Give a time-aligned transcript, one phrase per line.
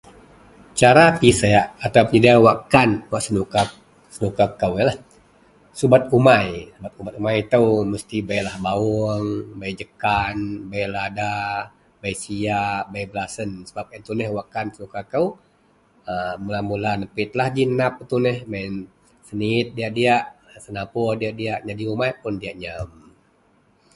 [0.79, 2.03] Cara piseak atau..
[2.47, 3.61] wakkan wak senuka
[4.59, 4.97] kou yenlah
[5.79, 9.27] subet umai sebab subet umai itou mestilah bei bawuong,
[9.59, 10.35] bei jekan,
[10.71, 11.37] bei lada,
[12.01, 15.25] bei sia, bei belasen sebab yen tuneh wakkan senuka kou.
[16.11, 16.13] A
[16.43, 18.75] mula-mula nepitlah ji nap yen tuneh, baih yen
[19.29, 20.23] seniit diyak-diyak,
[20.65, 22.89] senapor diyak-diyak jadi umai pun diyak nyam.